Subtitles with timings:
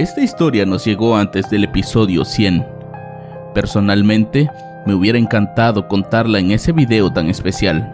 [0.00, 2.66] Esta historia nos llegó antes del episodio 100.
[3.52, 4.48] Personalmente,
[4.86, 7.92] me hubiera encantado contarla en ese video tan especial.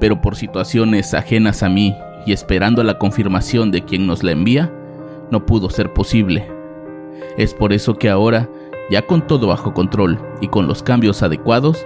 [0.00, 4.72] Pero por situaciones ajenas a mí y esperando la confirmación de quien nos la envía,
[5.30, 6.50] no pudo ser posible.
[7.36, 8.48] Es por eso que ahora,
[8.90, 11.84] ya con todo bajo control y con los cambios adecuados,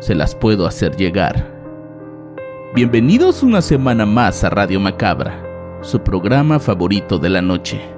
[0.00, 1.50] se las puedo hacer llegar.
[2.74, 5.42] Bienvenidos una semana más a Radio Macabra,
[5.80, 7.97] su programa favorito de la noche.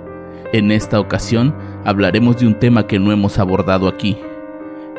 [0.53, 4.19] En esta ocasión hablaremos de un tema que no hemos abordado aquí.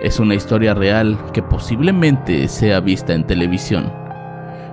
[0.01, 3.91] Es una historia real que posiblemente sea vista en televisión.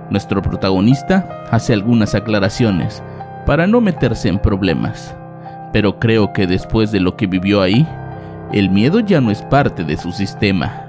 [0.09, 3.03] Nuestro protagonista hace algunas aclaraciones
[3.45, 5.13] para no meterse en problemas,
[5.73, 7.85] pero creo que después de lo que vivió ahí,
[8.53, 10.85] el miedo ya no es parte de su sistema.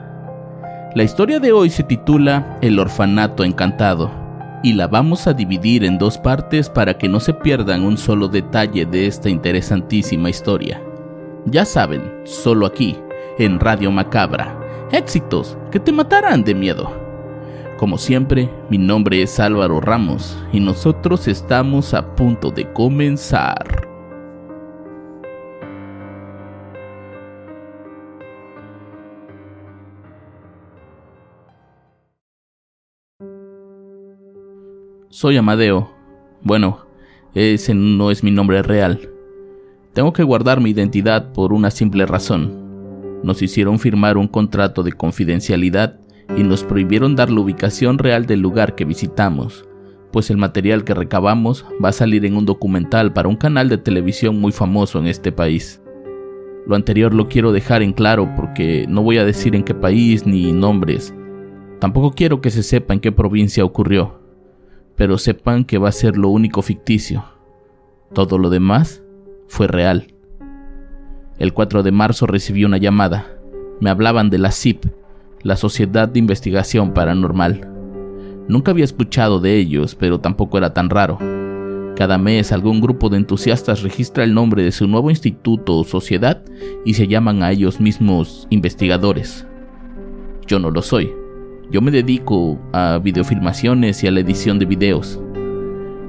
[0.94, 4.19] La historia de hoy se titula El orfanato encantado
[4.62, 8.28] y la vamos a dividir en dos partes para que no se pierdan un solo
[8.28, 10.82] detalle de esta interesantísima historia.
[11.46, 12.96] Ya saben, solo aquí,
[13.38, 14.58] en Radio Macabra,
[14.92, 16.92] éxitos que te matarán de miedo.
[17.78, 23.79] Como siempre, mi nombre es Álvaro Ramos y nosotros estamos a punto de comenzar.
[35.20, 35.90] Soy Amadeo.
[36.40, 36.86] Bueno,
[37.34, 39.10] ese no es mi nombre real.
[39.92, 43.20] Tengo que guardar mi identidad por una simple razón.
[43.22, 46.00] Nos hicieron firmar un contrato de confidencialidad
[46.38, 49.66] y nos prohibieron dar la ubicación real del lugar que visitamos,
[50.10, 53.76] pues el material que recabamos va a salir en un documental para un canal de
[53.76, 55.82] televisión muy famoso en este país.
[56.66, 60.24] Lo anterior lo quiero dejar en claro porque no voy a decir en qué país
[60.24, 61.14] ni nombres.
[61.78, 64.19] Tampoco quiero que se sepa en qué provincia ocurrió
[65.00, 67.24] pero sepan que va a ser lo único ficticio.
[68.12, 69.02] Todo lo demás
[69.48, 70.08] fue real.
[71.38, 73.26] El 4 de marzo recibí una llamada.
[73.80, 74.84] Me hablaban de la CIP,
[75.40, 77.66] la Sociedad de Investigación Paranormal.
[78.46, 81.16] Nunca había escuchado de ellos, pero tampoco era tan raro.
[81.96, 86.44] Cada mes algún grupo de entusiastas registra el nombre de su nuevo instituto o sociedad
[86.84, 89.46] y se llaman a ellos mismos investigadores.
[90.46, 91.10] Yo no lo soy,
[91.70, 95.20] yo me dedico a videofilmaciones y a la edición de videos.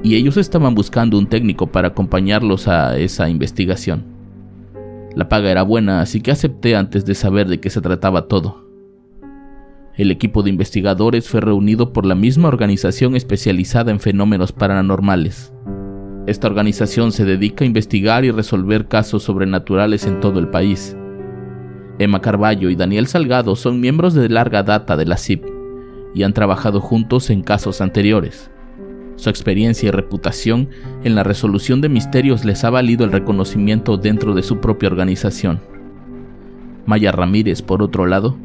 [0.04, 4.04] Y ellos estaban buscando un técnico para acompañarlos a esa investigación.
[5.16, 8.66] La paga era buena, así que acepté antes de saber de qué se trataba todo.
[9.96, 15.54] El equipo de investigadores fue reunido por la misma organización especializada en fenómenos paranormales.
[16.26, 20.98] Esta organización se dedica a investigar y resolver casos sobrenaturales en todo el país.
[22.00, 25.51] Emma Carballo y Daniel Salgado son miembros de larga data de la CIP
[26.14, 28.52] y han trabajado juntos en casos anteriores.
[29.16, 30.70] Su experiencia y reputación
[31.04, 35.60] en la resolución de misterios les ha valido el reconocimiento dentro de su propia organización.
[36.86, 38.38] Maya Ramírez, por otro lado,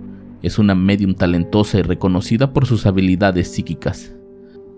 [0.42, 4.14] es una medium talentosa y reconocida por sus habilidades psíquicas.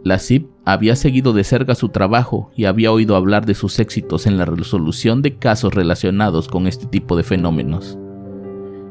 [0.05, 4.27] La CIP había seguido de cerca su trabajo y había oído hablar de sus éxitos
[4.27, 7.99] en la resolución de casos relacionados con este tipo de fenómenos.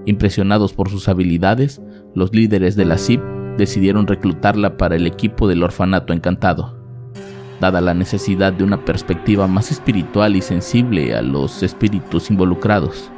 [0.05, 1.81] Impresionados por sus habilidades,
[2.13, 3.21] los líderes de la CIP
[3.57, 6.77] decidieron reclutarla para el equipo del orfanato encantado.
[7.59, 13.09] Dada la necesidad de una perspectiva más espiritual y sensible a los espíritus involucrados.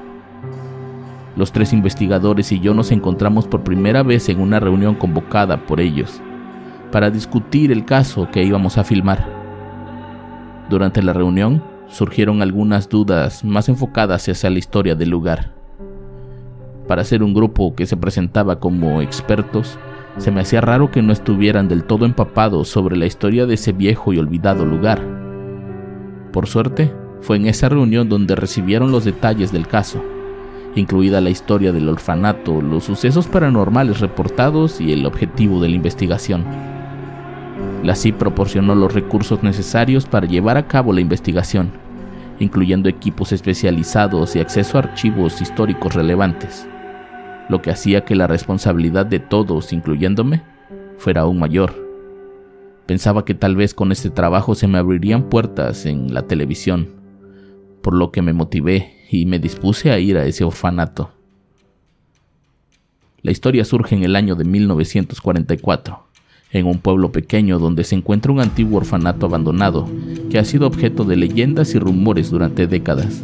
[1.36, 5.80] Los tres investigadores y yo nos encontramos por primera vez en una reunión convocada por
[5.80, 6.22] ellos,
[6.92, 9.28] para discutir el caso que íbamos a filmar.
[10.70, 15.54] Durante la reunión surgieron algunas dudas más enfocadas hacia la historia del lugar.
[16.88, 19.78] Para ser un grupo que se presentaba como expertos,
[20.20, 23.72] se me hacía raro que no estuvieran del todo empapados sobre la historia de ese
[23.72, 25.02] viejo y olvidado lugar.
[26.34, 30.04] Por suerte, fue en esa reunión donde recibieron los detalles del caso,
[30.76, 36.44] incluida la historia del orfanato, los sucesos paranormales reportados y el objetivo de la investigación.
[37.84, 41.72] La CIP proporcionó los recursos necesarios para llevar a cabo la investigación,
[42.40, 46.68] incluyendo equipos especializados y acceso a archivos históricos relevantes,
[47.50, 50.44] lo que hacía que la responsabilidad de todos, incluyéndome,
[50.98, 51.74] fuera aún mayor.
[52.86, 56.90] Pensaba que tal vez con este trabajo se me abrirían puertas en la televisión,
[57.82, 61.12] por lo que me motivé y me dispuse a ir a ese orfanato.
[63.22, 66.08] La historia surge en el año de 1944,
[66.52, 69.90] en un pueblo pequeño donde se encuentra un antiguo orfanato abandonado
[70.30, 73.24] que ha sido objeto de leyendas y rumores durante décadas.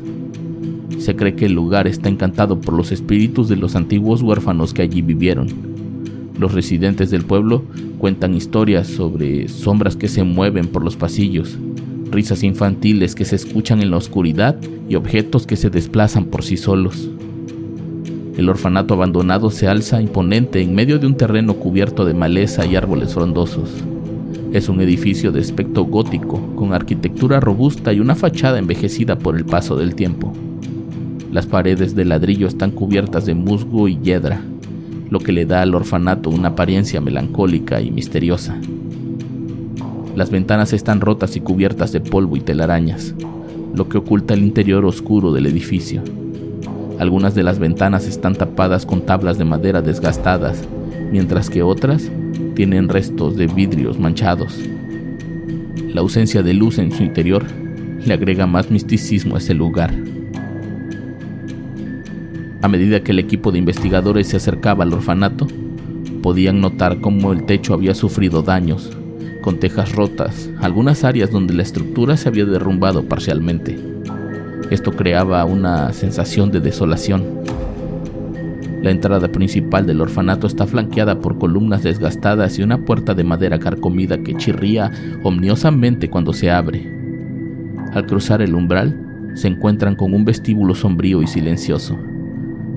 [1.06, 4.82] Se cree que el lugar está encantado por los espíritus de los antiguos huérfanos que
[4.82, 5.50] allí vivieron.
[6.40, 7.64] Los residentes del pueblo
[8.00, 11.60] cuentan historias sobre sombras que se mueven por los pasillos,
[12.10, 14.56] risas infantiles que se escuchan en la oscuridad
[14.90, 17.08] y objetos que se desplazan por sí solos.
[18.36, 22.76] El orfanato abandonado se alza imponente en medio de un terreno cubierto de maleza y
[22.76, 23.70] árboles frondosos.
[24.54, 29.46] Es un edificio de aspecto gótico, con arquitectura robusta y una fachada envejecida por el
[29.46, 30.34] paso del tiempo.
[31.36, 34.40] Las paredes de ladrillo están cubiertas de musgo y hiedra,
[35.10, 38.58] lo que le da al orfanato una apariencia melancólica y misteriosa.
[40.16, 43.14] Las ventanas están rotas y cubiertas de polvo y telarañas,
[43.76, 46.02] lo que oculta el interior oscuro del edificio.
[47.00, 50.64] Algunas de las ventanas están tapadas con tablas de madera desgastadas,
[51.12, 52.10] mientras que otras
[52.56, 54.58] tienen restos de vidrios manchados.
[55.94, 57.44] La ausencia de luz en su interior
[58.06, 60.05] le agrega más misticismo a ese lugar.
[62.66, 65.46] A medida que el equipo de investigadores se acercaba al orfanato,
[66.24, 68.90] podían notar cómo el techo había sufrido daños,
[69.44, 73.78] con tejas rotas, algunas áreas donde la estructura se había derrumbado parcialmente.
[74.72, 77.24] Esto creaba una sensación de desolación.
[78.82, 83.60] La entrada principal del orfanato está flanqueada por columnas desgastadas y una puerta de madera
[83.60, 84.92] carcomida que chirría
[85.22, 86.92] omniosamente cuando se abre.
[87.94, 91.96] Al cruzar el umbral, se encuentran con un vestíbulo sombrío y silencioso,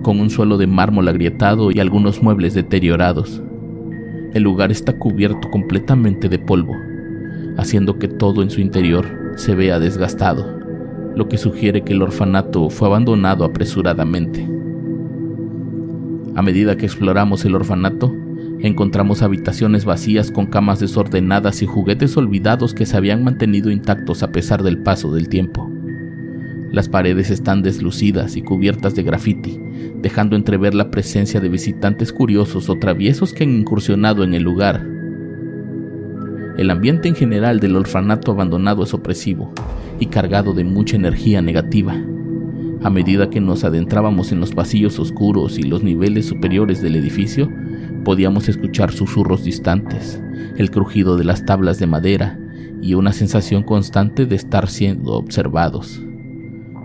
[0.02, 3.42] con un suelo de mármol agrietado y algunos muebles deteriorados.
[4.34, 6.74] El lugar está cubierto completamente de polvo,
[7.56, 9.06] haciendo que todo en su interior
[9.36, 10.58] se vea desgastado
[11.18, 14.48] lo que sugiere que el orfanato fue abandonado apresuradamente.
[16.36, 18.14] A medida que exploramos el orfanato,
[18.60, 24.30] encontramos habitaciones vacías con camas desordenadas y juguetes olvidados que se habían mantenido intactos a
[24.30, 25.68] pesar del paso del tiempo.
[26.70, 29.58] Las paredes están deslucidas y cubiertas de graffiti,
[30.00, 34.86] dejando entrever la presencia de visitantes curiosos o traviesos que han incursionado en el lugar.
[36.56, 39.52] El ambiente en general del orfanato abandonado es opresivo,
[40.00, 41.96] y cargado de mucha energía negativa.
[42.82, 47.50] A medida que nos adentrábamos en los pasillos oscuros y los niveles superiores del edificio,
[48.04, 50.22] podíamos escuchar susurros distantes,
[50.56, 52.38] el crujido de las tablas de madera
[52.80, 56.00] y una sensación constante de estar siendo observados.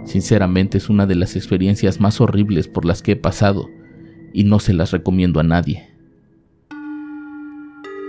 [0.06, 3.70] Sinceramente es una de las experiencias más horribles por las que he pasado
[4.34, 5.90] y no se las recomiendo a nadie.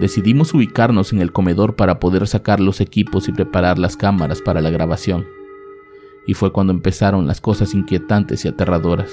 [0.00, 4.60] Decidimos ubicarnos en el comedor para poder sacar los equipos y preparar las cámaras para
[4.60, 5.24] la grabación.
[6.26, 9.10] Y fue cuando empezaron las cosas inquietantes y aterradoras.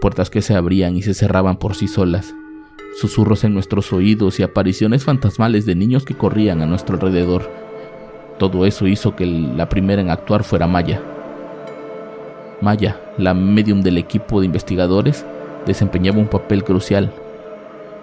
[0.00, 2.34] Puertas que se abrían y se cerraban por sí solas,
[3.00, 7.50] susurros en nuestros oídos y apariciones fantasmales de niños que corrían a nuestro alrededor.
[8.38, 11.15] Todo eso hizo que la primera en actuar fuera Maya.
[12.60, 15.24] Maya, la medium del equipo de investigadores,
[15.66, 17.12] desempeñaba un papel crucial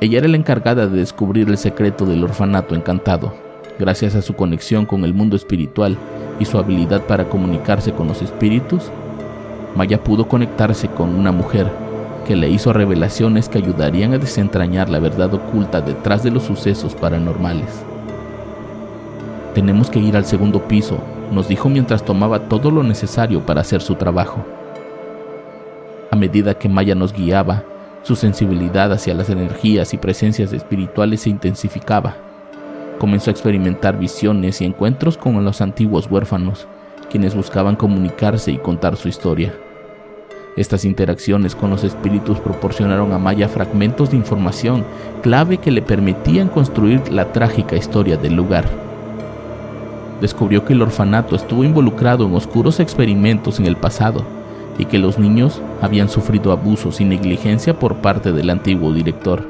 [0.03, 3.33] ella era la encargada de descubrir el secreto del orfanato encantado.
[3.79, 5.95] Gracias a su conexión con el mundo espiritual
[6.41, 8.91] y su habilidad para comunicarse con los espíritus,
[9.77, 11.71] Maya pudo conectarse con una mujer
[12.27, 16.95] que le hizo revelaciones que ayudarían a desentrañar la verdad oculta detrás de los sucesos
[16.95, 17.69] paranormales.
[19.55, 20.97] Tenemos que ir al segundo piso,
[21.33, 24.45] nos dijo mientras tomaba todo lo necesario para hacer su trabajo.
[26.11, 27.63] A medida que Maya nos guiaba,
[28.03, 32.15] su sensibilidad hacia las energías y presencias espirituales se intensificaba.
[32.99, 36.67] Comenzó a experimentar visiones y encuentros con los antiguos huérfanos,
[37.09, 39.53] quienes buscaban comunicarse y contar su historia.
[40.55, 44.85] Estas interacciones con los espíritus proporcionaron a Maya fragmentos de información
[45.23, 48.82] clave que le permitían construir la trágica historia del lugar.
[50.23, 54.25] Descubrió que el orfanato estuvo involucrado en oscuros experimentos en el pasado,
[54.77, 59.43] y que los niños habían sufrido abusos y negligencia por parte del antiguo director.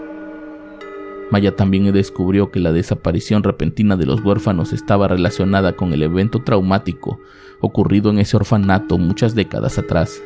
[1.29, 6.41] Maya también descubrió que la desaparición repentina de los huérfanos estaba relacionada con el evento
[6.41, 7.19] traumático
[7.61, 10.23] ocurrido en ese orfanato muchas décadas atrás.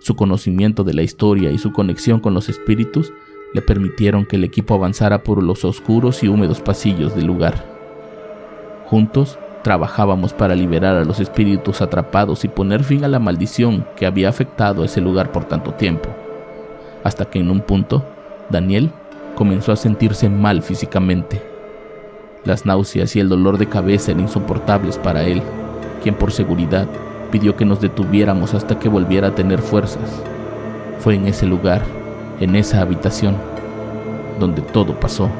[0.00, 3.12] Su conocimiento de la historia y su conexión con los espíritus
[3.52, 7.73] le permitieron que el equipo avanzara por los oscuros y húmedos pasillos del lugar.
[8.86, 14.04] Juntos Trabajábamos para liberar a los espíritus atrapados y poner fin a la maldición que
[14.04, 16.10] había afectado a ese lugar por tanto tiempo.
[17.02, 18.04] Hasta que en un punto,
[18.50, 18.92] Daniel
[19.34, 21.42] comenzó a sentirse mal físicamente.
[22.44, 25.42] Las náuseas y el dolor de cabeza eran insoportables para él,
[26.02, 26.86] quien por seguridad
[27.32, 30.22] pidió que nos detuviéramos hasta que volviera a tener fuerzas.
[30.98, 31.80] Fue en ese lugar,
[32.38, 33.34] en esa habitación,
[34.38, 35.30] donde todo pasó.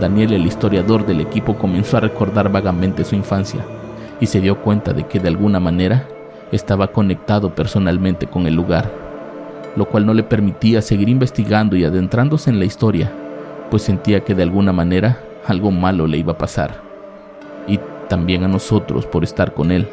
[0.00, 3.64] Daniel, el historiador del equipo, comenzó a recordar vagamente su infancia
[4.20, 6.06] y se dio cuenta de que de alguna manera
[6.52, 8.90] estaba conectado personalmente con el lugar,
[9.76, 13.10] lo cual no le permitía seguir investigando y adentrándose en la historia,
[13.70, 16.80] pues sentía que de alguna manera algo malo le iba a pasar,
[17.66, 17.78] y
[18.08, 19.88] también a nosotros por estar con él.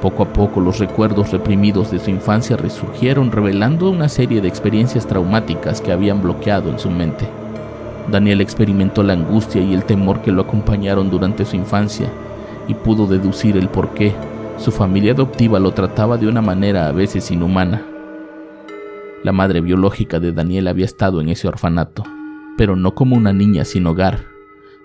[0.00, 5.06] Poco a poco los recuerdos reprimidos de su infancia resurgieron revelando una serie de experiencias
[5.06, 7.26] traumáticas que habían bloqueado en su mente.
[8.10, 12.08] Daniel experimentó la angustia y el temor que lo acompañaron durante su infancia
[12.68, 14.14] y pudo deducir el por qué
[14.58, 17.82] su familia adoptiva lo trataba de una manera a veces inhumana.
[19.24, 22.04] La madre biológica de Daniel había estado en ese orfanato,
[22.58, 24.24] pero no como una niña sin hogar,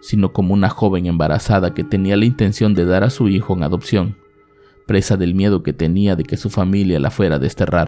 [0.01, 3.63] sino como una joven embarazada que tenía la intención de dar a su hijo en
[3.63, 4.15] adopción,
[4.87, 7.87] presa del miedo que tenía de que su familia la fuera a desterrar.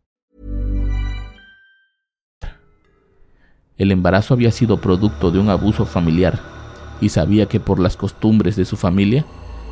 [3.81, 6.39] El embarazo había sido producto de un abuso familiar
[7.01, 9.25] y sabía que por las costumbres de su familia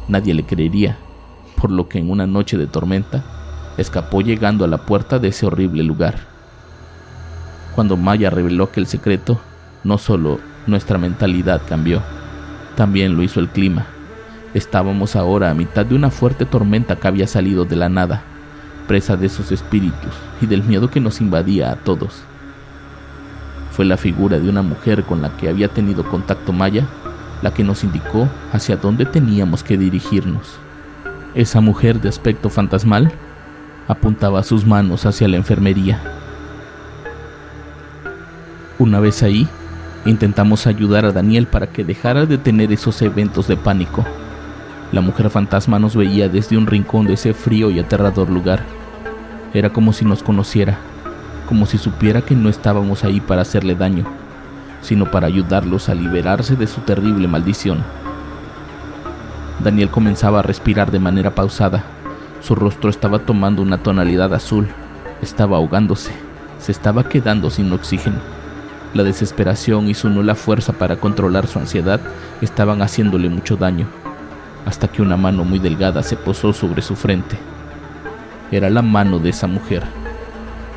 [0.08, 0.98] nadie le creería,
[1.62, 3.24] por lo que en una noche de tormenta
[3.78, 6.22] escapó llegando a la puerta de ese horrible lugar.
[7.76, 9.40] Cuando Maya reveló que el secreto,
[9.84, 12.02] no solo nuestra mentalidad cambió,
[12.76, 13.86] también lo hizo el clima.
[14.56, 18.24] Estábamos ahora a mitad de una fuerte tormenta que había salido de la nada,
[18.88, 22.24] presa de sus espíritus y del miedo que nos invadía a todos.
[23.80, 26.86] Fue la figura de una mujer con la que había tenido contacto Maya
[27.42, 30.60] la que nos indicó hacia dónde teníamos que dirigirnos.
[31.34, 33.10] Esa mujer de aspecto fantasmal
[33.88, 36.02] apuntaba sus manos hacia la enfermería.
[38.80, 39.48] Una vez ahí,
[40.06, 44.04] intentamos ayudar a Daniel para que dejara de tener esos eventos de pánico.
[44.92, 48.62] La mujer fantasma nos veía desde un rincón de ese frío y aterrador lugar.
[49.54, 50.80] Era como si nos conociera,
[51.50, 54.06] como si supiera que no estábamos ahí para hacerle daño,
[54.84, 57.84] sino para ayudarlos a liberarse de su terrible maldición.
[59.64, 61.86] Daniel comenzaba a respirar de manera pausada.
[62.40, 64.68] Su rostro estaba tomando una tonalidad azul.
[65.24, 66.12] Estaba ahogándose.
[66.60, 68.20] Se estaba quedando sin oxígeno.
[68.94, 72.00] La desesperación y su nula fuerza para controlar su ansiedad
[72.42, 73.88] estaban haciéndole mucho daño,
[74.68, 77.40] hasta que una mano muy delgada se posó sobre su frente.
[78.52, 79.99] Era la mano de esa mujer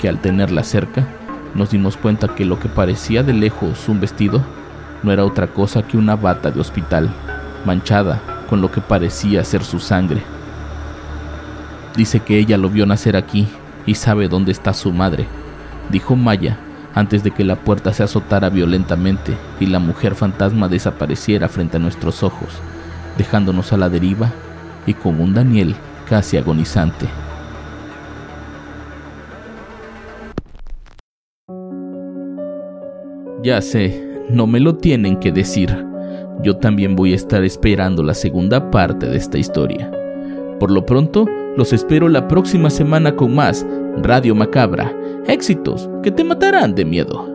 [0.02, 1.06] que al tenerla cerca
[1.54, 4.42] nos dimos cuenta que lo que parecía de lejos un vestido
[5.04, 7.08] no era otra cosa que una bata de hospital,
[7.64, 10.20] manchada con lo que parecía ser su sangre.
[11.96, 13.46] Dice que ella lo vio nacer aquí
[13.86, 15.28] y sabe dónde está su madre,
[15.88, 16.58] dijo Maya
[16.96, 21.80] antes de que la puerta se azotara violentamente y la mujer fantasma desapareciera frente a
[21.80, 22.48] nuestros ojos,
[23.16, 24.32] dejándonos a la deriva
[24.84, 25.76] y con un Daniel
[26.08, 27.06] casi agonizante.
[33.42, 35.68] Ya sé, no me lo tienen que decir.
[36.42, 39.90] Yo también voy a estar esperando la segunda parte de esta historia.
[40.60, 43.66] Por lo pronto, los espero la próxima semana con más
[43.98, 44.96] Radio Macabra.
[45.26, 47.28] Éxitos que te matarán de miedo.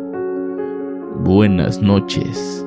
[1.24, 2.67] Buenas noches.